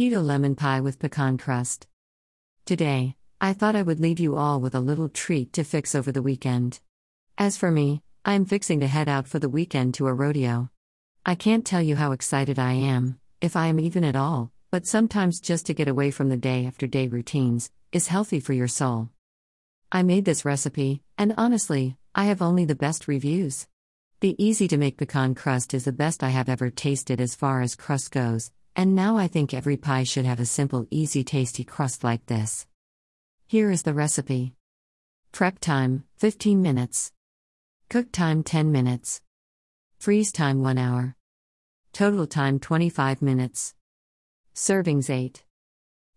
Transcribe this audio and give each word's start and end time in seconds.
Keto 0.00 0.24
lemon 0.24 0.54
pie 0.54 0.80
with 0.80 0.98
pecan 0.98 1.36
crust. 1.36 1.86
Today, 2.64 3.16
I 3.38 3.52
thought 3.52 3.76
I 3.76 3.82
would 3.82 4.00
leave 4.00 4.18
you 4.18 4.34
all 4.34 4.58
with 4.58 4.74
a 4.74 4.80
little 4.80 5.10
treat 5.10 5.52
to 5.52 5.62
fix 5.62 5.94
over 5.94 6.10
the 6.10 6.22
weekend. 6.22 6.80
As 7.36 7.58
for 7.58 7.70
me, 7.70 8.00
I 8.24 8.32
am 8.32 8.46
fixing 8.46 8.80
to 8.80 8.86
head 8.86 9.10
out 9.10 9.28
for 9.28 9.38
the 9.38 9.50
weekend 9.50 9.92
to 9.96 10.06
a 10.06 10.14
rodeo. 10.14 10.70
I 11.26 11.34
can't 11.34 11.66
tell 11.66 11.82
you 11.82 11.96
how 11.96 12.12
excited 12.12 12.58
I 12.58 12.72
am, 12.72 13.20
if 13.42 13.56
I 13.56 13.66
am 13.66 13.78
even 13.78 14.02
at 14.02 14.16
all, 14.16 14.50
but 14.70 14.86
sometimes 14.86 15.38
just 15.38 15.66
to 15.66 15.74
get 15.74 15.86
away 15.86 16.10
from 16.10 16.30
the 16.30 16.38
day 16.38 16.64
after 16.64 16.86
day 16.86 17.06
routines 17.06 17.70
is 17.92 18.06
healthy 18.06 18.40
for 18.40 18.54
your 18.54 18.68
soul. 18.68 19.10
I 19.92 20.02
made 20.02 20.24
this 20.24 20.46
recipe, 20.46 21.02
and 21.18 21.34
honestly, 21.36 21.98
I 22.14 22.24
have 22.24 22.40
only 22.40 22.64
the 22.64 22.74
best 22.74 23.06
reviews. 23.06 23.66
The 24.20 24.42
easy 24.42 24.66
to 24.68 24.78
make 24.78 24.96
pecan 24.96 25.34
crust 25.34 25.74
is 25.74 25.84
the 25.84 25.92
best 25.92 26.22
I 26.22 26.30
have 26.30 26.48
ever 26.48 26.70
tasted 26.70 27.20
as 27.20 27.34
far 27.34 27.60
as 27.60 27.76
crust 27.76 28.12
goes, 28.12 28.50
and 28.76 28.94
now 28.94 29.16
I 29.16 29.28
think 29.28 29.52
every 29.52 29.76
pie 29.76 30.04
should 30.04 30.24
have 30.24 30.40
a 30.40 30.46
simple, 30.46 30.86
easy, 30.90 31.24
tasty 31.24 31.64
crust 31.64 32.04
like 32.04 32.26
this. 32.26 32.66
Here 33.46 33.70
is 33.70 33.82
the 33.82 33.94
recipe 33.94 34.54
Prep 35.32 35.58
time 35.60 36.04
15 36.18 36.60
minutes. 36.60 37.12
Cook 37.88 38.12
time 38.12 38.42
10 38.42 38.72
minutes. 38.72 39.20
Freeze 39.98 40.32
time 40.32 40.62
1 40.62 40.76
hour. 40.76 41.16
Total 41.92 42.26
time 42.26 42.58
25 42.58 43.22
minutes. 43.22 43.74
Servings 44.54 45.08
8. 45.08 45.44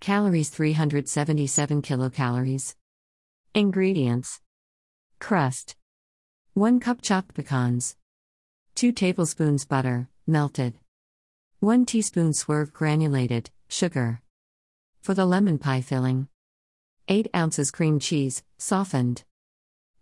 Calories 0.00 0.50
377 0.50 1.82
kilocalories. 1.82 2.74
Ingredients 3.54 4.40
Crust 5.18 5.74
1 6.54 6.80
cup 6.80 7.02
chopped 7.02 7.34
pecans. 7.34 7.96
2 8.74 8.92
tablespoons 8.92 9.64
butter, 9.64 10.08
melted. 10.26 10.74
1 11.60 11.86
teaspoon 11.86 12.32
swerve 12.32 12.72
granulated, 12.72 13.50
sugar. 13.66 14.22
For 15.00 15.12
the 15.12 15.26
lemon 15.26 15.58
pie 15.58 15.80
filling, 15.80 16.28
8 17.08 17.26
ounces 17.34 17.72
cream 17.72 17.98
cheese, 17.98 18.44
softened. 18.58 19.24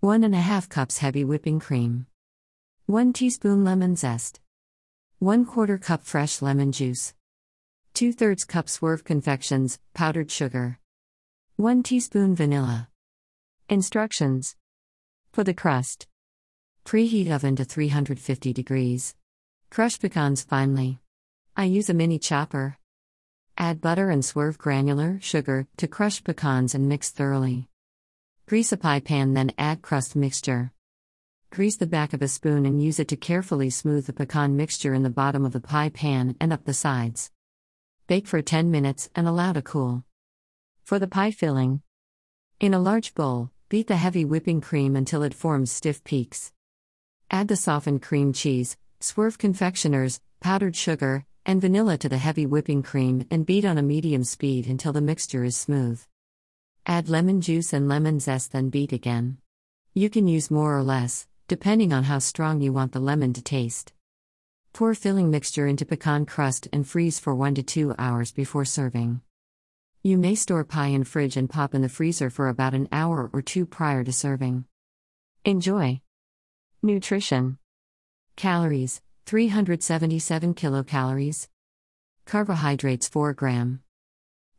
1 0.01 0.23
and 0.23 0.34
a 0.34 0.39
half 0.41 0.69
cups 0.69 0.99
heavy 0.99 1.25
whipping 1.25 1.59
cream. 1.59 2.09
1 2.84 3.15
teaspoon 3.15 3.65
lemon 3.65 3.97
zest. 3.97 4.39
1 5.19 5.47
quarter 5.47 5.79
cup 5.79 6.05
fresh 6.05 6.43
lemon 6.43 6.73
juice. 6.73 7.15
2 7.95 8.12
thirds 8.12 8.45
cup 8.45 8.69
swerve 8.69 9.03
confections, 9.03 9.79
powdered 9.95 10.31
sugar. 10.31 10.79
1 11.57 11.83
teaspoon 11.83 12.34
vanilla. 12.34 12.91
Instructions 13.71 14.57
For 15.33 15.43
the 15.43 15.55
crust 15.55 16.07
Preheat 16.84 17.31
oven 17.31 17.57
to 17.57 17.65
350 17.65 18.53
degrees. 18.53 19.15
Crush 19.71 19.99
pecans 19.99 20.43
finely. 20.43 21.01
I 21.59 21.65
use 21.65 21.89
a 21.89 21.95
mini 21.95 22.19
chopper. 22.19 22.77
Add 23.57 23.81
butter 23.81 24.11
and 24.11 24.23
swerve 24.23 24.59
granular 24.59 25.19
sugar 25.23 25.67
to 25.79 25.89
crush 25.89 26.23
pecans 26.23 26.75
and 26.75 26.87
mix 26.87 27.09
thoroughly. 27.09 27.71
Grease 28.45 28.73
a 28.73 28.77
pie 28.77 29.01
pan, 29.01 29.33
then 29.33 29.53
add 29.57 29.81
crust 29.81 30.15
mixture. 30.15 30.73
Grease 31.51 31.77
the 31.77 31.87
back 31.87 32.12
of 32.12 32.21
a 32.21 32.29
spoon 32.29 32.67
and 32.67 32.83
use 32.83 33.01
it 33.01 33.09
to 33.09 33.17
carefully 33.17 33.71
smooth 33.71 34.05
the 34.05 34.12
pecan 34.12 34.55
mixture 34.55 34.93
in 34.93 35.03
the 35.03 35.09
bottom 35.09 35.47
of 35.47 35.53
the 35.53 35.61
pie 35.61 35.89
pan 35.89 36.37
and 36.39 36.53
up 36.53 36.67
the 36.67 36.75
sides. 36.75 37.31
Bake 38.07 38.27
for 38.27 38.43
10 38.43 38.71
minutes 38.71 39.09
and 39.15 39.27
allow 39.27 39.55
to 39.55 39.62
cool. 39.62 40.05
For 40.84 40.99
the 40.99 41.09
pie 41.09 41.31
filling, 41.31 41.81
in 42.61 42.75
a 42.75 42.79
large 42.79 43.15
bowl, 43.15 43.51
beat 43.71 43.87
the 43.87 43.97
heavy 43.97 44.27
whipping 44.27 44.61
cream 44.61 44.95
until 44.95 45.23
it 45.23 45.33
forms 45.33 45.73
stiff 45.73 46.05
peaks. 46.05 46.53
Add 47.31 47.49
the 47.49 47.57
softened 47.57 48.03
cream 48.03 48.34
cheese, 48.34 48.77
swerve 49.01 49.39
confectioners, 49.39 50.21
powdered 50.41 50.77
sugar, 50.77 51.25
and 51.47 51.61
vanilla 51.61 51.97
to 51.97 52.09
the 52.09 52.19
heavy 52.19 52.45
whipping 52.45 52.83
cream 52.83 53.25
and 53.31 53.47
beat 53.47 53.65
on 53.65 53.79
a 53.79 53.83
medium 53.83 54.25
speed 54.25 54.67
until 54.67 54.93
the 54.93 55.01
mixture 55.01 55.45
is 55.45 55.57
smooth. 55.57 56.03
Add 56.85 57.09
lemon 57.09 57.41
juice 57.41 57.73
and 57.73 57.89
lemon 57.89 58.19
zest, 58.19 58.51
then 58.51 58.69
beat 58.69 58.93
again. 58.93 59.39
You 59.95 60.11
can 60.11 60.27
use 60.27 60.51
more 60.51 60.77
or 60.77 60.83
less, 60.83 61.29
depending 61.47 61.93
on 61.93 62.03
how 62.03 62.19
strong 62.19 62.61
you 62.61 62.73
want 62.73 62.91
the 62.91 62.99
lemon 62.99 63.33
to 63.35 63.43
taste. 63.43 63.93
Pour 64.73 64.93
filling 64.95 65.31
mixture 65.31 65.69
into 65.69 65.87
pecan 65.87 66.27
crust 66.27 66.69
and 66.73 66.87
freeze 66.87 67.21
for 67.21 67.35
1 67.35 67.55
to 67.55 67.62
2 67.62 67.95
hours 67.97 68.33
before 68.33 68.65
serving. 68.65 69.21
You 70.03 70.19
may 70.19 70.35
store 70.35 70.65
pie 70.65 70.89
in 70.89 71.05
fridge 71.05 71.37
and 71.37 71.49
pop 71.49 71.75
in 71.75 71.83
the 71.83 71.89
freezer 71.89 72.29
for 72.29 72.49
about 72.49 72.75
an 72.75 72.89
hour 72.91 73.31
or 73.33 73.41
two 73.41 73.67
prior 73.67 74.03
to 74.03 74.12
serving. 74.12 74.65
Enjoy. 75.45 76.01
Nutrition 76.83 77.59
Calories 78.37 79.01
377 79.26 80.54
kilocalories. 80.54 81.48
Carbohydrates 82.26 83.09
4 83.09 83.34
gram. 83.34 83.81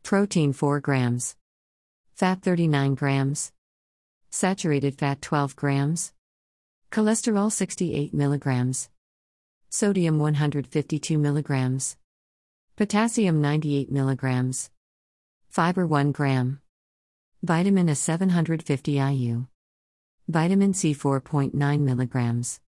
Protein 0.02 0.52
4 0.52 0.80
grams. 0.80 1.36
Fat 2.12 2.42
39 2.42 2.94
grams. 2.94 3.50
Saturated 4.28 4.98
fat 4.98 5.22
12 5.22 5.56
grams. 5.56 6.12
Cholesterol 6.92 7.50
68 7.50 8.12
milligrams. 8.12 8.90
Sodium 9.70 10.18
152 10.18 11.16
milligrams. 11.16 11.96
Potassium 12.76 13.40
98 13.40 13.90
milligrams. 13.90 14.70
Fiber 15.48 15.86
1 15.86 16.12
gram. 16.12 16.60
Vitamin 17.42 17.88
A 17.88 17.94
750 17.94 19.00
IU. 19.00 19.46
Vitamin 20.28 20.74
C 20.74 20.92
4.9 20.92 21.80
milligrams 21.80 22.60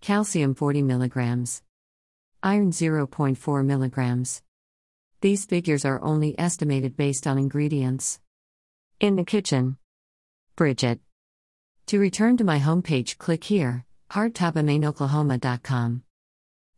calcium 0.00 0.54
40 0.54 0.82
mg, 0.82 1.60
iron 2.42 2.70
0.4 2.70 3.36
mg. 3.36 4.42
These 5.20 5.44
figures 5.44 5.84
are 5.84 6.02
only 6.02 6.38
estimated 6.38 6.96
based 6.96 7.26
on 7.26 7.36
ingredients. 7.36 8.18
In 8.98 9.16
the 9.16 9.24
kitchen. 9.24 9.76
Bridget. 10.56 11.00
To 11.86 11.98
return 11.98 12.38
to 12.38 12.44
my 12.44 12.58
homepage, 12.58 13.18
click 13.18 13.44
here, 13.44 13.84
hardtobemeinoklahoma.com. 14.10 16.02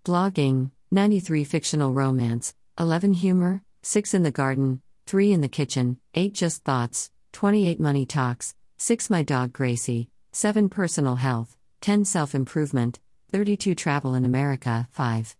Blogging 0.04 0.70
93 0.90 1.44
fictional 1.44 1.92
romance, 1.92 2.54
11 2.78 3.14
humor, 3.14 3.62
6 3.82 4.14
in 4.14 4.24
the 4.24 4.32
garden, 4.32 4.82
3 5.06 5.32
in 5.32 5.40
the 5.40 5.48
kitchen, 5.48 5.98
8 6.14 6.34
just 6.34 6.64
thoughts, 6.64 7.12
28 7.32 7.78
money 7.78 8.04
talks, 8.04 8.56
6 8.78 9.10
my 9.10 9.22
dog 9.22 9.52
Gracie, 9.52 10.08
7 10.32 10.68
personal 10.68 11.16
health, 11.16 11.56
10 11.82 12.04
self 12.04 12.34
improvement, 12.34 12.98
32 13.32 13.74
Travel 13.74 14.14
in 14.14 14.26
America 14.26 14.86
5. 14.92 15.36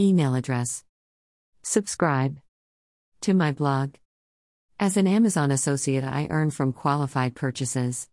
Email 0.00 0.34
address. 0.34 0.82
Subscribe 1.62 2.38
to 3.20 3.34
my 3.34 3.52
blog. 3.52 3.96
As 4.80 4.96
an 4.96 5.06
Amazon 5.06 5.50
associate, 5.50 6.04
I 6.04 6.26
earn 6.30 6.50
from 6.50 6.72
qualified 6.72 7.34
purchases. 7.34 8.08